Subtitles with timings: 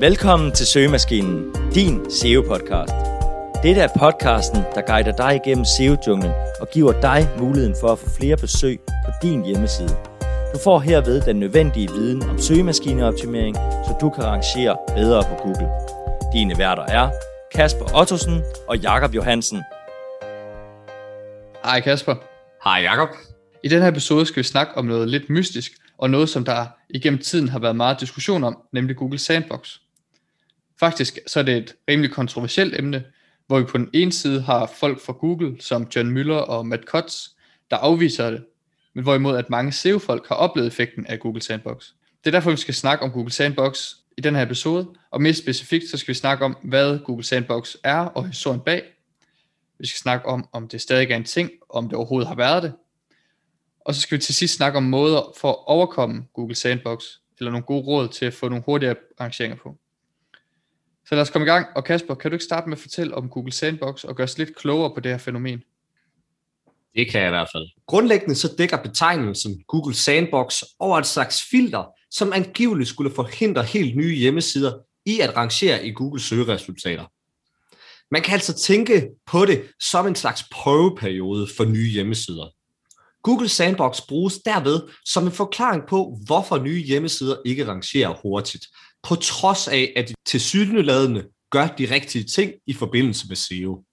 [0.00, 2.94] Velkommen til Søgemaskinen, din SEO-podcast.
[3.62, 8.10] Dette er podcasten, der guider dig igennem SEO-junglen og giver dig muligheden for at få
[8.10, 9.88] flere besøg på din hjemmeside.
[10.54, 15.68] Du får herved den nødvendige viden om søgemaskineoptimering, så du kan rangere bedre på Google.
[16.32, 17.10] Dine værter er
[17.54, 19.62] Kasper Ottosen og Jakob Johansen.
[21.64, 22.14] Hej Kasper.
[22.64, 23.08] Hej Jakob.
[23.64, 26.66] I den her episode skal vi snakke om noget lidt mystisk, og noget som der
[26.90, 29.78] igennem tiden har været meget diskussion om, nemlig Google Sandbox.
[30.80, 33.04] Faktisk så er det et rimelig kontroversielt emne,
[33.46, 36.86] hvor vi på den ene side har folk fra Google, som John Müller og Matt
[36.86, 37.28] Kotz,
[37.70, 38.44] der afviser det,
[38.94, 41.86] men hvorimod at mange SEO-folk har oplevet effekten af Google Sandbox.
[42.24, 45.34] Det er derfor, vi skal snakke om Google Sandbox i den her episode, og mere
[45.34, 48.82] specifikt, så skal vi snakke om, hvad Google Sandbox er og historien bag.
[49.78, 52.62] Vi skal snakke om, om det stadig er en ting, om det overhovedet har været
[52.62, 52.72] det.
[53.80, 57.04] Og så skal vi til sidst snakke om måder for at overkomme Google Sandbox,
[57.38, 59.76] eller nogle gode råd til at få nogle hurtigere arrangeringer på.
[61.08, 63.14] Så lad os komme i gang, og Kasper, kan du ikke starte med at fortælle
[63.14, 65.62] om Google Sandbox og gøre os lidt klogere på det her fænomen?
[66.94, 67.68] Det kan jeg i hvert fald.
[67.86, 73.96] Grundlæggende så dækker betegnelsen Google Sandbox over et slags filter, som angiveligt skulle forhindre helt
[73.96, 77.04] nye hjemmesider i at rangere i Google søgeresultater.
[78.10, 82.57] Man kan altså tænke på det som en slags prøveperiode for nye hjemmesider.
[83.28, 88.66] Google Sandbox bruges derved som en forklaring på, hvorfor nye hjemmesider ikke rangerer hurtigt,
[89.02, 93.84] på trods af, at de tilsyneladende gør de rigtige ting i forbindelse med SEO.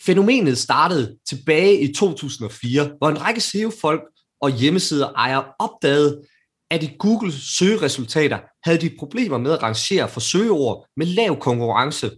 [0.00, 4.02] Fænomenet startede tilbage i 2004, hvor en række SEO-folk
[4.40, 6.22] og hjemmesider ejer opdagede,
[6.70, 12.10] at i Googles søgeresultater havde de problemer med at rangere for søgeord med lav konkurrence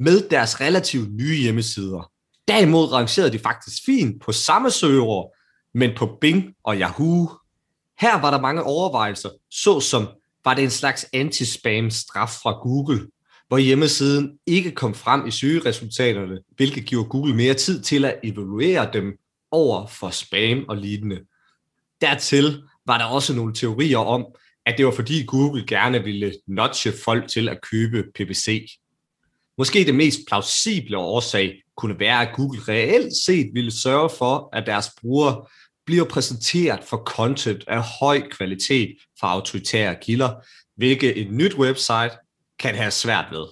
[0.00, 2.10] med deres relativt nye hjemmesider.
[2.48, 5.36] Derimod rangerede de faktisk fint på samme søgeord,
[5.74, 7.30] men på Bing og Yahoo.
[8.00, 10.08] Her var der mange overvejelser, såsom
[10.44, 13.06] var det en slags anti-spam straf fra Google,
[13.48, 18.90] hvor hjemmesiden ikke kom frem i søgeresultaterne, hvilket giver Google mere tid til at evaluere
[18.92, 19.18] dem
[19.50, 21.20] over for spam og lignende.
[22.00, 24.26] Dertil var der også nogle teorier om,
[24.66, 28.66] at det var fordi Google gerne ville notche folk til at købe PPC.
[29.60, 34.66] Måske det mest plausible årsag kunne være, at Google reelt set ville sørge for, at
[34.66, 35.46] deres brugere
[35.86, 40.30] bliver præsenteret for content af høj kvalitet fra autoritære kilder,
[40.76, 42.10] hvilket et nyt website
[42.58, 43.46] kan have svært ved.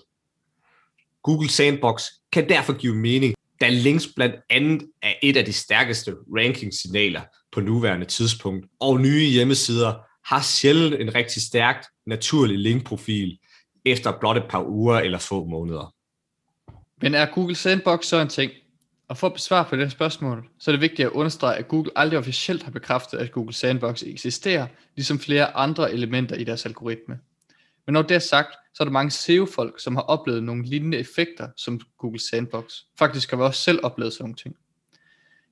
[1.23, 2.03] Google Sandbox
[2.33, 7.61] kan derfor give mening, da links blandt andet er et af de stærkeste ranking-signaler på
[7.61, 13.39] nuværende tidspunkt, og nye hjemmesider har sjældent en rigtig stærkt naturlig linkprofil
[13.85, 15.98] efter blot et par uger eller få måneder.
[17.01, 18.53] Men er Google Sandbox så en ting?
[19.09, 21.91] Og for at besvare på det spørgsmål, så er det vigtigt at understrege, at Google
[21.97, 24.67] aldrig officielt har bekræftet, at Google Sandbox eksisterer,
[24.97, 27.19] ligesom flere andre elementer i deres algoritme.
[27.87, 30.99] Men når det er sagt, så er der mange SEO-folk, som har oplevet nogle lignende
[30.99, 32.75] effekter som Google Sandbox.
[32.99, 34.57] Faktisk har vi også selv oplevet sådan nogle ting.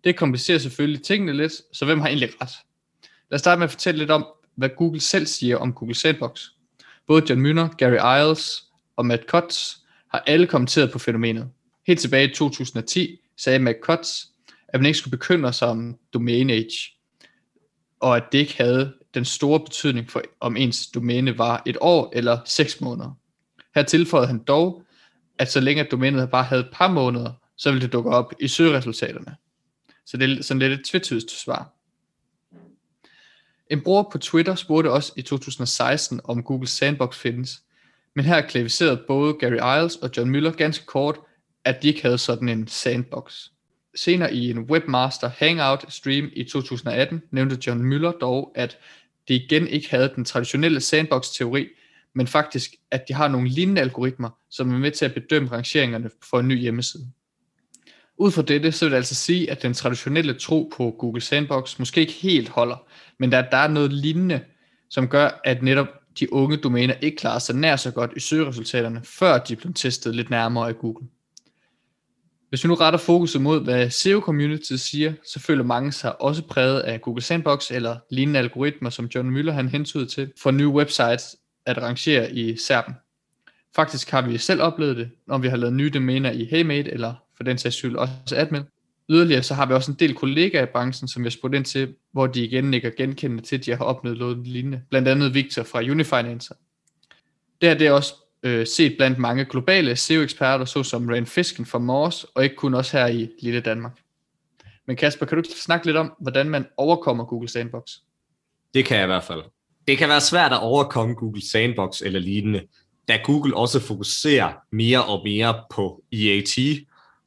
[0.04, 2.50] Det komplicerer selvfølgelig tingene lidt, så hvem har egentlig ret?
[3.30, 6.44] Lad os starte med at fortælle lidt om, hvad Google selv siger om Google Sandbox.
[7.06, 8.64] Både John Müller, Gary Iles
[8.96, 9.85] og Matt Cutts
[10.16, 11.50] har alle kommenteret på fænomenet.
[11.86, 14.28] Helt tilbage i 2010 sagde Matt Cutts,
[14.68, 16.92] at man ikke skulle bekymre sig om domain age,
[18.00, 22.12] og at det ikke havde den store betydning for, om ens domæne var et år
[22.12, 23.18] eller seks måneder.
[23.74, 24.82] Her tilføjede han dog,
[25.38, 28.48] at så længe domænet bare havde et par måneder, så ville det dukke op i
[28.48, 29.36] søgeresultaterne.
[30.06, 31.72] Så det er sådan lidt et tvetydigt svar.
[33.70, 37.62] En bruger på Twitter spurgte også i 2016, om Google Sandbox findes,
[38.16, 41.18] men her klaviserede både Gary Iles og John Müller ganske kort,
[41.64, 43.48] at de ikke havde sådan en sandbox.
[43.94, 48.78] Senere i en Webmaster Hangout stream i 2018 nævnte John Müller dog, at
[49.28, 51.68] de igen ikke havde den traditionelle sandbox-teori,
[52.14, 56.10] men faktisk, at de har nogle lignende algoritmer, som er med til at bedømme rangeringerne
[56.22, 57.06] for en ny hjemmeside.
[58.18, 61.78] Ud fra dette, så vil det altså sige, at den traditionelle tro på Google Sandbox
[61.78, 62.86] måske ikke helt holder,
[63.18, 64.40] men at der er noget lignende,
[64.90, 65.88] som gør, at netop
[66.20, 70.14] de unge domæner ikke klarer sig nær så godt i søgeresultaterne, før de blev testet
[70.14, 71.06] lidt nærmere af Google.
[72.48, 76.80] Hvis vi nu retter fokuset mod, hvad SEO-community siger, så føler mange sig også præget
[76.80, 81.36] af Google Sandbox eller lignende algoritmer, som John Müller han hentyder til, for nye websites
[81.66, 82.94] at rangere i SERPen.
[83.76, 87.14] Faktisk har vi selv oplevet det, når vi har lavet nye domæner i HeyMate, eller
[87.36, 88.62] for den sags skyld også Admin.
[89.10, 91.64] Yderligere så har vi også en del kollegaer i branchen, som vi har spurgt ind
[91.64, 94.82] til, hvor de igen ikke genkendende til, at de har opnået noget lignende.
[94.90, 96.54] Blandt andet Victor fra Unifinancer.
[97.60, 101.78] Det her det er også øh, set blandt mange globale SEO-eksperter, såsom Rand Fisken fra
[101.78, 104.00] Mors, og ikke kun også her i lille Danmark.
[104.86, 107.82] Men Kasper, kan du snakke lidt om, hvordan man overkommer Google Sandbox?
[108.74, 109.42] Det kan jeg i hvert fald.
[109.88, 112.62] Det kan være svært at overkomme Google Sandbox eller lignende,
[113.08, 116.58] da Google også fokuserer mere og mere på EAT.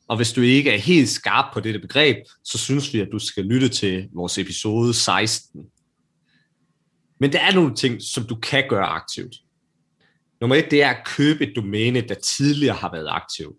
[0.10, 3.20] Og hvis du ikke er helt skarp på dette begreb, så synes vi, at du
[3.20, 5.62] skal lytte til vores episode 16.
[7.20, 9.36] Men der er nogle ting, som du kan gøre aktivt.
[10.42, 13.56] Nummer et, det er at købe et domæne, der tidligere har været aktiv.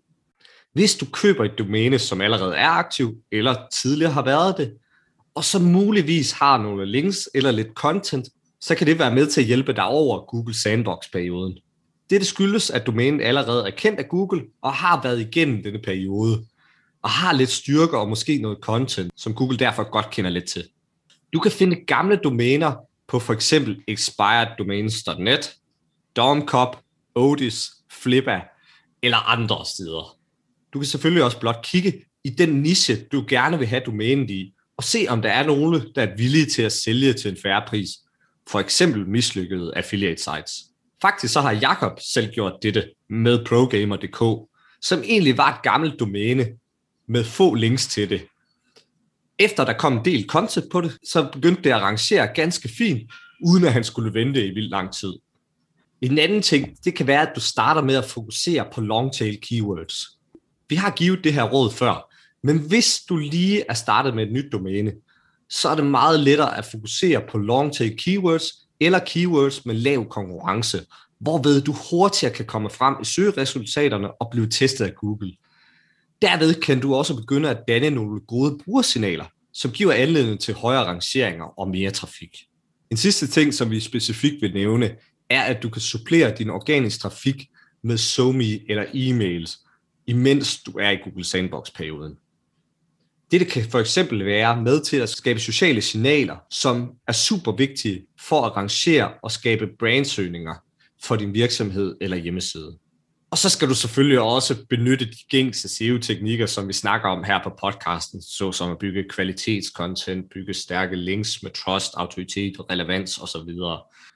[0.73, 4.73] Hvis du køber et domæne, som allerede er aktiv, eller tidligere har været det,
[5.35, 8.27] og så muligvis har nogle links eller lidt content,
[8.61, 11.57] så kan det være med til at hjælpe dig over Google Sandbox-perioden.
[12.19, 16.45] Det skyldes, at domænet allerede er kendt af Google og har været igennem denne periode,
[17.01, 20.67] og har lidt styrke og måske noget content, som Google derfor godt kender lidt til.
[21.33, 22.73] Du kan finde gamle domæner
[23.07, 25.55] på for eksempel expireddomains.net,
[26.15, 26.79] Domcop,
[27.15, 28.41] Otis, Flippa
[29.01, 30.17] eller andre steder.
[30.73, 31.93] Du kan selvfølgelig også blot kigge
[32.23, 35.81] i den niche, du gerne vil have domænet i, og se om der er nogen,
[35.95, 37.89] der er villige til at sælge til en færre pris.
[38.49, 40.70] For eksempel mislykkede affiliate sites.
[41.01, 44.49] Faktisk så har Jakob selv gjort dette med ProGamer.dk,
[44.81, 46.47] som egentlig var et gammelt domæne
[47.07, 48.21] med få links til det.
[49.39, 53.11] Efter der kom en del content på det, så begyndte det at rangere ganske fint,
[53.45, 55.13] uden at han skulle vente i vildt lang tid.
[56.01, 60.07] En anden ting, det kan være, at du starter med at fokusere på longtail keywords.
[60.69, 62.13] Vi har givet det her råd før,
[62.43, 64.93] men hvis du lige er startet med et nyt domæne,
[65.49, 70.85] så er det meget lettere at fokusere på longtail keywords eller keywords med lav konkurrence,
[71.19, 75.33] hvorved du hurtigere kan komme frem i søgeresultaterne og blive testet af Google.
[76.21, 80.85] Derved kan du også begynde at danne nogle gode brugersignaler, som giver anledning til højere
[80.85, 82.37] rangeringer og mere trafik.
[82.91, 84.95] En sidste ting, som vi specifikt vil nævne,
[85.29, 87.49] er, at du kan supplere din organisk trafik
[87.83, 89.67] med SoMe eller e-mails,
[90.07, 92.17] imens du er i Google Sandbox-perioden.
[93.31, 98.05] Dette kan for eksempel være med til at skabe sociale signaler, som er super vigtige
[98.19, 100.53] for at rangere og skabe brandsøgninger
[101.03, 102.77] for din virksomhed eller hjemmeside.
[103.31, 107.39] Og så skal du selvfølgelig også benytte de gængse SEO-teknikker, som vi snakker om her
[107.43, 113.49] på podcasten, såsom at bygge kvalitetscontent, bygge stærke links med trust, autoritet, relevans osv.,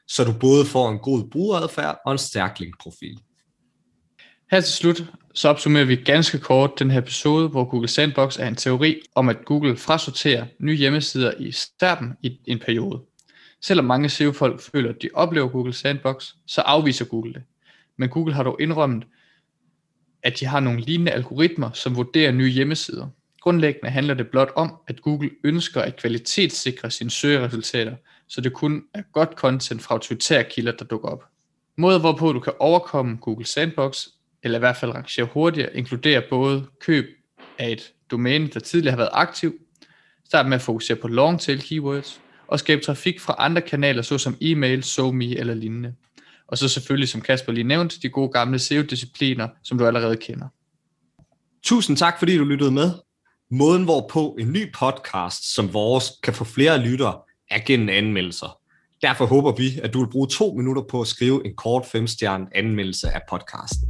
[0.08, 3.20] så du både får en god brugeradfærd og en stærk linkprofil.
[4.56, 5.04] Her til slut,
[5.34, 9.30] så opsummerer vi ganske kort den her episode, hvor Google Sandbox er en teori om,
[9.30, 13.02] at Google frasorterer nye hjemmesider i starten i en periode.
[13.62, 17.44] Selvom mange SEO-folk føler, at de oplever Google Sandbox, så afviser Google det.
[17.98, 19.04] Men Google har dog indrømmet,
[20.24, 23.08] at de har nogle lignende algoritmer, som vurderer nye hjemmesider.
[23.42, 27.96] Grundlæggende handler det blot om, at Google ønsker at kvalitetssikre sine søgeresultater,
[28.28, 31.24] så det kun er godt content fra autoritære kilder, der dukker op.
[31.78, 34.08] Måder hvorpå du kan overkomme Google Sandbox,
[34.46, 37.06] eller i hvert fald rangere hurtigere, inkluderer både køb
[37.60, 39.54] af et domæne, der tidligere har været aktiv,
[40.26, 44.38] start med at fokusere på long tail keywords, og skabe trafik fra andre kanaler, såsom
[44.42, 45.94] e-mail, SoMe eller lignende.
[46.48, 50.48] Og så selvfølgelig, som Kasper lige nævnte, de gode gamle SEO-discipliner, som du allerede kender.
[51.64, 52.92] Tusind tak, fordi du lyttede med.
[53.52, 57.20] Måden, hvorpå en ny podcast som vores kan få flere lyttere,
[57.52, 58.60] er gennem anmeldelser.
[59.02, 62.46] Derfor håber vi, at du vil bruge to minutter på at skrive en kort femstjerne
[62.56, 63.90] anmeldelse af podcasten.